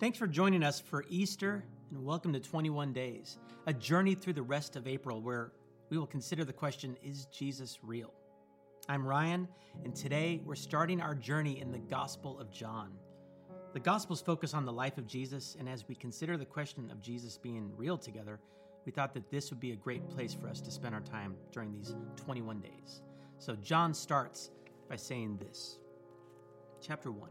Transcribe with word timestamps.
Thanks 0.00 0.18
for 0.18 0.26
joining 0.26 0.64
us 0.64 0.80
for 0.80 1.04
Easter 1.08 1.64
and 1.92 2.04
welcome 2.04 2.32
to 2.32 2.40
21 2.40 2.92
Days, 2.92 3.38
a 3.68 3.72
journey 3.72 4.16
through 4.16 4.32
the 4.32 4.42
rest 4.42 4.74
of 4.74 4.88
April 4.88 5.22
where 5.22 5.52
we 5.88 5.96
will 5.96 6.06
consider 6.06 6.44
the 6.44 6.52
question 6.52 6.96
Is 7.00 7.26
Jesus 7.26 7.78
real? 7.80 8.12
I'm 8.88 9.06
Ryan, 9.06 9.46
and 9.84 9.94
today 9.94 10.40
we're 10.44 10.56
starting 10.56 11.00
our 11.00 11.14
journey 11.14 11.60
in 11.60 11.70
the 11.70 11.78
Gospel 11.78 12.40
of 12.40 12.50
John. 12.50 12.90
The 13.72 13.78
Gospels 13.78 14.20
focus 14.20 14.52
on 14.52 14.64
the 14.64 14.72
life 14.72 14.98
of 14.98 15.06
Jesus, 15.06 15.56
and 15.60 15.68
as 15.68 15.86
we 15.86 15.94
consider 15.94 16.36
the 16.36 16.44
question 16.44 16.90
of 16.90 17.00
Jesus 17.00 17.38
being 17.38 17.70
real 17.76 17.96
together, 17.96 18.40
we 18.84 18.90
thought 18.90 19.14
that 19.14 19.30
this 19.30 19.50
would 19.50 19.60
be 19.60 19.70
a 19.70 19.76
great 19.76 20.10
place 20.10 20.34
for 20.34 20.48
us 20.48 20.60
to 20.62 20.72
spend 20.72 20.96
our 20.96 21.02
time 21.02 21.36
during 21.52 21.70
these 21.70 21.94
21 22.16 22.58
days. 22.58 23.00
So, 23.38 23.54
John 23.54 23.94
starts 23.94 24.50
by 24.88 24.96
saying 24.96 25.36
this 25.36 25.78
Chapter 26.80 27.12
1 27.12 27.30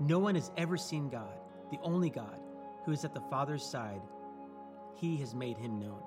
No 0.00 0.18
one 0.18 0.34
has 0.34 0.50
ever 0.56 0.76
seen 0.76 1.08
God, 1.08 1.38
the 1.70 1.78
only 1.82 2.10
God 2.10 2.38
who 2.84 2.92
is 2.92 3.04
at 3.04 3.14
the 3.14 3.20
Father's 3.20 3.64
side, 3.64 4.00
he 4.94 5.16
has 5.18 5.34
made 5.34 5.56
him 5.56 5.78
known. 5.78 6.02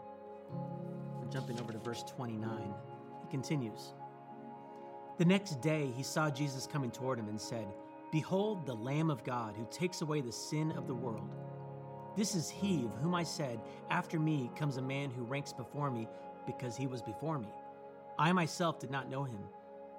We're 1.19 1.31
jumping 1.31 1.59
over 1.59 1.71
to 1.71 1.80
verse 1.80 2.03
29. 2.03 2.73
He 3.21 3.27
continues 3.30 3.93
The 5.17 5.25
next 5.25 5.61
day 5.61 5.92
he 5.95 6.03
saw 6.03 6.30
Jesus 6.30 6.67
coming 6.67 6.92
toward 6.92 7.20
him 7.20 7.30
and 7.30 7.39
said, 7.39 7.67
Behold 8.11 8.65
the 8.65 8.75
Lamb 8.75 9.09
of 9.09 9.23
God 9.23 9.55
who 9.55 9.67
takes 9.71 10.02
away 10.02 10.21
the 10.21 10.31
sin 10.31 10.71
of 10.73 10.87
the 10.87 10.95
world. 10.95 11.30
This 12.15 12.36
is 12.36 12.49
he 12.49 12.86
of 12.86 12.95
whom 13.02 13.14
I 13.14 13.23
said, 13.23 13.59
After 13.89 14.19
me 14.19 14.49
comes 14.55 14.77
a 14.77 14.81
man 14.81 15.11
who 15.11 15.23
ranks 15.23 15.54
before 15.54 15.92
me 15.92 16.08
because 16.45 16.75
he 16.75 16.87
was 16.87 17.02
before 17.02 17.37
me. 17.37 17.49
I 18.17 18.31
myself 18.31 18.80
did 18.80 18.89
not 18.89 19.09
know 19.09 19.23
him, 19.23 19.39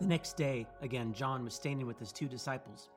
The 0.00 0.06
next 0.06 0.36
day, 0.36 0.66
again, 0.80 1.12
John 1.12 1.42
was 1.42 1.54
standing 1.54 1.86
with 1.86 1.98
his 1.98 2.12
two 2.12 2.28
disciples. 2.28 2.88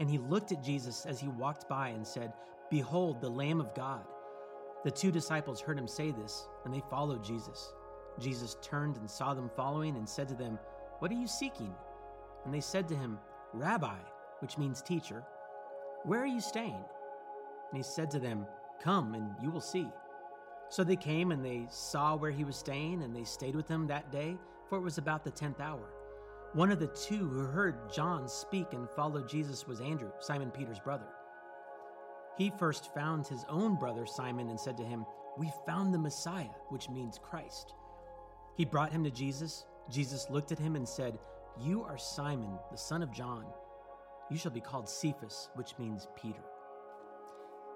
And 0.00 0.10
he 0.10 0.18
looked 0.18 0.50
at 0.50 0.64
Jesus 0.64 1.06
as 1.06 1.20
he 1.20 1.28
walked 1.28 1.68
by 1.68 1.88
and 1.88 2.04
said, 2.04 2.32
Behold, 2.70 3.20
the 3.20 3.28
Lamb 3.28 3.60
of 3.60 3.74
God. 3.74 4.04
The 4.82 4.90
two 4.90 5.12
disciples 5.12 5.60
heard 5.60 5.78
him 5.78 5.86
say 5.86 6.10
this, 6.10 6.48
and 6.64 6.74
they 6.74 6.82
followed 6.90 7.22
Jesus. 7.22 7.72
Jesus 8.18 8.56
turned 8.62 8.96
and 8.96 9.08
saw 9.08 9.32
them 9.32 9.50
following 9.56 9.96
and 9.96 10.08
said 10.08 10.28
to 10.28 10.34
them, 10.34 10.58
What 10.98 11.12
are 11.12 11.14
you 11.14 11.28
seeking? 11.28 11.72
And 12.44 12.52
they 12.52 12.60
said 12.60 12.88
to 12.88 12.96
him, 12.96 13.18
Rabbi, 13.52 13.96
which 14.40 14.58
means 14.58 14.82
teacher, 14.82 15.24
where 16.02 16.20
are 16.20 16.26
you 16.26 16.40
staying? 16.40 16.84
And 17.70 17.76
he 17.76 17.82
said 17.82 18.10
to 18.10 18.18
them, 18.18 18.46
Come 18.82 19.14
and 19.14 19.30
you 19.40 19.50
will 19.50 19.60
see. 19.60 19.88
So 20.68 20.82
they 20.82 20.96
came 20.96 21.30
and 21.30 21.44
they 21.44 21.66
saw 21.70 22.16
where 22.16 22.30
he 22.32 22.44
was 22.44 22.56
staying, 22.56 23.02
and 23.02 23.14
they 23.14 23.24
stayed 23.24 23.54
with 23.54 23.68
him 23.68 23.86
that 23.86 24.10
day, 24.10 24.36
for 24.68 24.78
it 24.78 24.82
was 24.82 24.98
about 24.98 25.24
the 25.24 25.30
tenth 25.30 25.60
hour. 25.60 25.88
One 26.54 26.70
of 26.70 26.78
the 26.78 26.86
two 26.86 27.28
who 27.28 27.40
heard 27.40 27.92
John 27.92 28.28
speak 28.28 28.74
and 28.74 28.88
followed 28.88 29.28
Jesus 29.28 29.66
was 29.66 29.80
Andrew, 29.80 30.12
Simon 30.20 30.52
Peter's 30.52 30.78
brother. 30.78 31.08
He 32.38 32.52
first 32.56 32.94
found 32.94 33.26
his 33.26 33.44
own 33.48 33.74
brother 33.74 34.06
Simon 34.06 34.48
and 34.48 34.58
said 34.58 34.76
to 34.76 34.84
him, 34.84 35.04
We 35.36 35.50
found 35.66 35.92
the 35.92 35.98
Messiah, 35.98 36.54
which 36.68 36.88
means 36.88 37.18
Christ. 37.20 37.74
He 38.56 38.64
brought 38.64 38.92
him 38.92 39.02
to 39.02 39.10
Jesus. 39.10 39.66
Jesus 39.90 40.30
looked 40.30 40.52
at 40.52 40.60
him 40.60 40.76
and 40.76 40.88
said, 40.88 41.18
You 41.60 41.82
are 41.82 41.98
Simon, 41.98 42.56
the 42.70 42.78
son 42.78 43.02
of 43.02 43.12
John. 43.12 43.46
You 44.30 44.38
shall 44.38 44.52
be 44.52 44.60
called 44.60 44.88
Cephas, 44.88 45.48
which 45.56 45.76
means 45.80 46.06
Peter. 46.14 46.44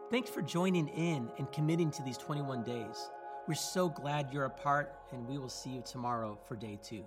Thanks 0.09 0.31
for 0.31 0.41
joining 0.41 0.87
in 0.87 1.29
and 1.37 1.51
committing 1.51 1.91
to 1.91 2.03
these 2.05 2.17
21 2.17 2.63
days. 2.63 3.11
We're 3.49 3.55
so 3.55 3.89
glad 3.89 4.33
you're 4.33 4.45
a 4.45 4.51
part, 4.51 4.95
and 5.11 5.27
we 5.27 5.39
will 5.39 5.49
see 5.49 5.71
you 5.71 5.83
tomorrow 5.85 6.39
for 6.47 6.55
day 6.55 6.79
two. 6.81 7.05